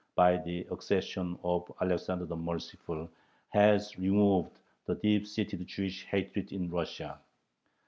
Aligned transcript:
by 0.15 0.35
the 0.35 0.65
accession 0.71 1.37
of 1.43 1.71
Alexander 1.79 2.25
the 2.25 2.35
Merciful, 2.35 3.07
has 3.49 3.99
removed 3.99 4.57
the 4.87 4.95
deep 4.95 5.27
seated 5.27 5.67
Jewish 5.67 6.05
hatred 6.07 6.51
in 6.51 6.71
Russia." 6.71 7.19